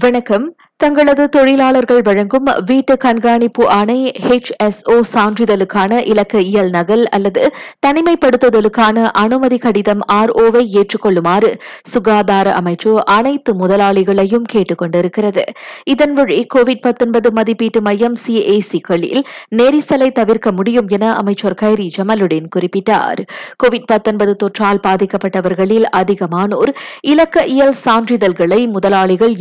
வணக்கம். 0.00 0.56
தங்களது 0.76 1.28
தொழிலாளர்கள் 1.28 2.00
வழங்கும் 2.02 2.46
வீட்டு 2.66 2.96
கண்காணிப்பு 2.96 3.68
ஆணை 3.68 4.10
HSO 4.28 5.00
சான்றிதழுக்கான 5.12 6.06
இலக்க 6.06 6.40
இயல் 6.40 6.70
நகல் 6.70 7.06
அல்லது 7.06 7.52
தனிமைப்படுத்துதலுக்கான 7.86 9.04
அனுமதி 9.12 9.58
கடிதம் 9.58 10.00
ஆர் 10.06 10.30
ஓவை 10.30 10.80
ஏற்றுக்கொள்ளுமாறு 10.80 11.60
சுகாதார 11.82 12.60
அமைச்சு 12.60 12.96
அனைத்து 12.96 13.66
முதலாளிகளையும் 13.66 14.42
கேட்டுக் 14.42 14.78
கொண்டிருக்கிறது 14.78 15.44
இதன் 15.84 16.12
வழி 16.12 16.46
கோவிட் 16.54 17.30
மதிப்பீட்டு 17.30 17.80
மையம் 17.80 18.16
சிஏசிகளில் 18.26 19.22
நெரிசலை 19.56 20.12
தவிர்க்க 20.12 20.52
முடியும் 20.52 20.88
என 20.88 21.14
அமைச்சர் 21.14 21.58
கைரி 21.62 21.90
ஜமலுடன் 21.96 22.48
குறிப்பிட்டார். 22.56 23.18
கோவிட் 23.64 24.36
தொற்றால் 24.44 24.80
பாதிக்கப்பட்டவர்களில் 24.86 25.84
அதிகமானோர் 25.96 26.74
இலக்க 27.00 27.44
இயல் 27.44 27.74
சான்றிதழ்களை 27.84 28.66
முதலாளிகள் 28.66 29.34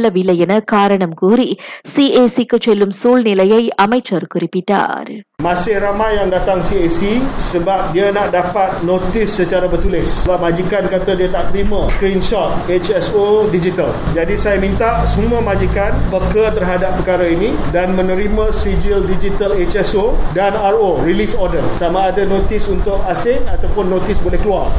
ஏற்றுக்கொள்ளவில்லை 0.00 0.34
என 0.44 0.54
காரணம் 0.72 1.14
கூறி 1.20 1.46
சிஏசிக்கு 1.92 2.58
செல்லும் 2.66 2.94
சூழ்நிலையை 3.00 3.62
அமைச்சர் 3.86 4.30
குறிப்பிட்டார் 4.34 5.12
Masih 5.46 5.74
ramai 5.84 6.08
yang 6.18 6.30
datang 6.34 6.60
CAC 6.68 7.00
sebab 7.48 7.80
dia 7.94 8.06
nak 8.16 8.28
dapat 8.36 8.70
notis 8.88 9.28
secara 9.38 9.66
bertulis. 9.72 10.08
Sebab 10.24 10.38
majikan 10.44 10.84
kata 10.92 11.12
dia 11.20 11.28
tak 11.34 11.44
terima 11.50 11.80
screenshot 11.94 12.50
HSO 12.78 13.26
digital. 13.54 13.92
Jadi 14.16 14.34
saya 14.44 14.56
minta 14.64 14.90
semua 15.14 15.40
majikan 15.50 15.92
peka 16.12 16.46
terhadap 16.56 16.96
perkara 16.98 17.28
ini 17.36 17.50
dan 17.76 17.92
menerima 17.98 18.48
sijil 18.62 19.04
digital 19.12 19.52
HSO 19.70 20.06
dan 20.38 20.56
RO 20.74 20.90
release 21.08 21.36
order. 21.36 21.62
Sama 21.82 22.08
ada 22.10 22.24
notis 22.32 22.64
untuk 22.76 22.98
asing 23.14 23.44
ataupun 23.54 23.92
notis 23.92 24.18
boleh 24.24 24.40
keluar. 24.40 24.72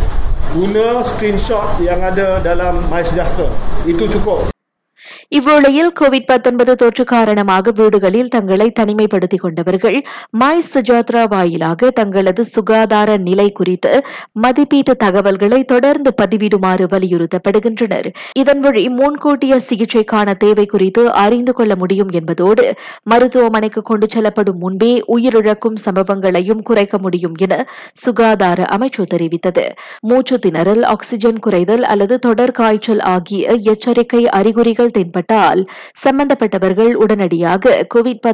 Guna 0.58 1.06
screenshot 1.06 1.78
yang 1.84 2.02
ada 2.02 2.42
dalam 2.42 2.82
MySejahtera. 2.90 3.52
Itu 3.86 4.10
cukup. 4.10 4.58
இவ்வேளையில் 5.33 5.91
Covid 6.01 6.27
19 6.31 6.75
தொற்று 6.75 7.05
காரணமாக 7.05 7.71
வீடுகளில் 7.71 8.29
தங்களை 8.29 8.67
தனிமைப்படுத்திக் 8.81 9.41
கொண்டவர்கள் 9.41 9.97
மாய் 10.31 10.65
சுஜாத்ரா 10.73 11.23
வாயிலாக 11.29 11.91
தங்களது 11.91 12.43
சுகாதார 12.45 13.17
நிலை 13.17 13.47
குறித்து 13.53 13.93
மதிப்பீட்டு 14.33 14.95
தகவல்களை 14.97 15.61
தொடர்ந்து 15.65 16.11
பதிவிடுமாறு 16.23 16.87
வலியுறுத்தப்படுகின்றனர். 16.87 18.09
இதன் 18.33 18.61
வழி 18.61 18.83
முன்கூட்டிய 18.89 19.57
சிகிச்சைக்கான 19.69 20.35
தேவை 20.37 20.67
குறித்து 20.67 21.05
அறிந்து 21.23 21.53
கொள்ள 21.53 21.77
முடியும் 21.77 22.11
என்பதோடு 22.11 22.67
மருத்துவமனைக்கு 23.03 23.83
கொண்டு 23.83 24.09
செல்லப்படும் 24.09 24.59
முன்பே 24.59 24.93
உயிரிழக்கும் 25.17 25.81
சம்பவங்களையும் 25.85 26.63
குறைக்க 26.63 26.95
முடியும் 26.99 27.39
என 27.39 27.53
சுகாதார 28.05 28.69
அமைச்சு 28.75 29.07
தெரிவித்தது. 29.15 29.67
மூச்சு 30.01 30.39
திணறல் 30.47 30.85
ஆக்ஸிஜன் 30.85 31.43
குறைதல் 31.47 31.87
அல்லது 31.93 32.15
தொடர் 32.19 32.57
காய்ச்சல் 32.61 33.03
ஆகிய 33.15 33.57
எச்சரிக்கை 33.73 34.23
அறிகுறிகள் 34.41 34.95
ஏற்பட்டால் 35.23 35.63
சம்பந்தப்பட்டவர்கள் 36.05 36.93
உடனடியாக 36.95 37.75
கோவிட் 37.95 38.25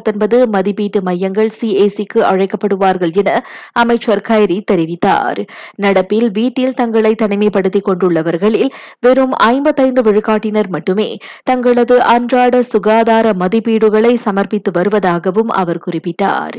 மதிப்பீட்டு 0.49 1.01
மையங்கள் 1.03 1.51
சிஏசிக்கு 1.59 2.21
அழைக்கப்படுவார்கள் 2.31 3.13
என 3.13 3.31
அமைச்சர் 3.73 4.25
கைரி 4.29 4.59
தெரிவித்தார் 4.73 5.41
நடப்பில் 5.83 6.29
வீட்டில் 6.33 6.75
தங்களை 6.75 7.13
தனிமைப்படுத்திக் 7.15 7.89
கொண்டுள்ளவர்களில் 7.89 8.73
வெறும் 9.01 9.35
ஐம்பத்தைந்து 9.49 10.03
விழுக்காட்டினர் 10.03 10.71
மட்டுமே 10.71 11.09
தங்களது 11.45 11.99
அன்றாட 12.15 12.63
சுகாதார 12.73 13.27
மதிப்பீடுகளை 13.35 14.15
சமர்ப்பித்து 14.27 14.73
வருவதாகவும் 14.73 15.53
அவர் 15.55 15.85
குறிப்பிட்டார் 15.87 16.59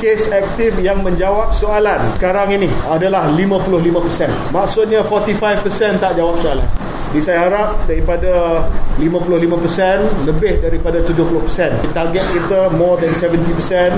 kes 0.00 0.24
aktif 0.32 0.72
yang 0.78 0.98
menjawab 1.00 1.50
soalan 1.52 2.00
sekarang 2.14 2.50
ini 2.50 2.68
adalah 2.86 3.28
55%. 3.30 4.30
Maksudnya 4.50 5.00
45% 5.04 5.98
tak 5.98 6.12
jawab 6.14 6.36
soalan. 6.38 6.87
Jadi 7.08 7.24
saya 7.24 7.48
harap 7.48 7.88
daripada 7.88 8.32
55% 9.00 10.28
lebih 10.28 10.60
daripada 10.60 10.98
70%. 11.00 11.96
Target 11.96 12.24
kita 12.28 12.58
more 12.76 13.00
than 13.00 13.08
70% 13.10 13.96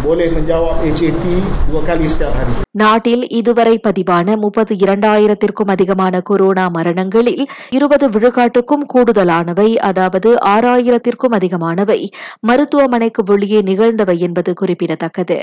boleh 0.00 0.30
menjawab 0.30 0.78
HAT 0.80 1.24
dua 1.66 1.80
kali 1.82 2.06
setiap 2.06 2.30
hari. 2.32 2.54
நாட்டில் 2.72 3.24
இதுவரை 3.30 3.74
பதிவான 3.78 4.36
முப்பத்தி 4.36 4.74
இரண்டாயிரத்திற்கும் 4.78 5.72
அதிகமான 5.74 6.20
கொரோனா 6.20 6.64
மரணங்களில் 6.70 7.42
இருபது 7.70 8.06
விழுக்காட்டுக்கும் 8.08 8.86
கூடுதலானவை 8.92 9.68
அதாவது 9.80 10.30
ஆறாயிரத்திற்கும் 10.46 11.36
அதிகமானவை 11.38 12.00
மருத்துவமனைக்கு 12.46 13.24
வெளியே 13.24 13.62
நிகழ்ந்தவை 13.62 14.16
என்பது 14.20 14.52
குறிப்பிடத்தக்கது 14.54 15.40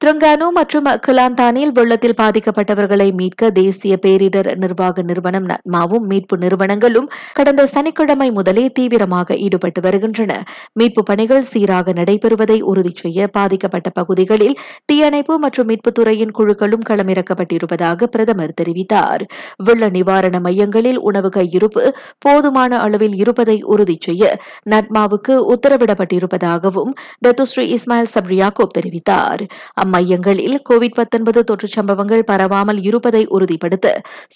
திருங்கானு 0.00 0.46
மற்றும் 0.56 0.88
கிலாந்தானில் 1.04 1.70
வெள்ளத்தில் 1.76 2.16
பாதிக்கப்பட்டவர்களை 2.20 3.06
மீட்க 3.20 3.48
தேசிய 3.50 3.94
பேரிடர் 4.04 4.48
நிர்வாக 4.62 5.02
நிறுவனம் 5.02 5.46
நட்மாவும் 5.50 6.04
மீட்பு 6.10 6.36
நிறுவனங்களும் 6.38 7.08
கடந்த 7.34 7.62
சனிக்கிழமை 7.66 8.28
முதலே 8.36 8.64
தீவிரமாக 8.76 9.36
ஈடுபட்டு 9.46 9.80
வருகின்றன. 9.80 10.32
மீட்பு 10.72 11.02
பணிகள் 11.02 11.42
சீராக 11.42 11.94
நடைபெறுவதை 12.00 12.58
உறுதி 12.72 12.92
செய்ய 13.02 13.26
பாதிக்கப்பட்ட 13.28 13.90
பகுதிகளில் 13.90 14.54
தீயணைப்பு 14.86 15.36
மற்றும் 15.38 15.68
மீட்புத்துறையின் 15.72 16.34
குழுக்களும் 16.38 16.86
களமிறக்கப்பட்டிருப்பதாக 16.90 18.08
பிரதமர் 18.14 18.54
தெரிவித்தார். 18.60 19.24
வெள்ள 19.64 19.88
நிவாரண 19.88 20.40
மையங்களில் 20.46 21.02
உணவு 21.10 21.32
கையிருப்பு 21.38 21.84
போதுமான 22.18 22.80
அளவில் 22.86 23.18
இருப்பதை 23.24 23.58
உறுதி 23.74 23.98
செய்ய 24.00 24.32
நட்மாவுக்கு 24.74 25.34
உத்தரவிடப்பட்டிருப்பதாகவும் 25.56 26.94
தத்துஸ்ரீ 27.26 27.66
இஸ்மாயில் 27.76 28.14
சப்ரியாகோப் 28.16 28.76
தெரிவித்தார். 28.78 29.44
அம்மையங்களில் 29.88 30.56
கோவிட் 30.68 30.96
19 30.96 31.42
தொற்று 31.44 31.68
சம்பவங்கள் 31.68 32.22
பரவாமல் 32.26 32.80
இருப்பதை 32.82 33.22
உறுதிப்படுத்த 33.26 33.86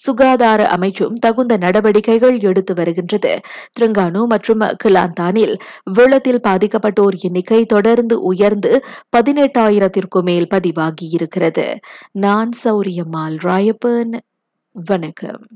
சுகாதார 0.03 0.61
அமைச்சும் 0.75 1.17
தகுந்த 1.19 1.57
நடவடிக்கைகள் 1.57 2.37
எடுத்து 2.39 2.73
வருகின்றது. 2.73 3.33
திருங்கானு 3.71 4.21
மற்றும் 4.25 4.63
கிலாந்தானில் 4.83 5.55
வெள்ளத்தில் 5.93 6.43
பாதிக்கப்பட்டோர் 6.43 7.17
எண்ணிக்கை 7.19 7.61
தொடர்ந்து 7.65 8.17
உயர்ந்து 8.21 8.71
பதினெட்டாயிரத்திற்கும் 9.17 10.29
மேல் 10.29 10.51
பதிவாகியிருக்கிறது. 10.53 11.67
நான் 12.11 12.51
சௌரியம்மாள் 12.63 13.37
ராயப்பன் 13.43 14.13
வணக்கம். 14.75 15.43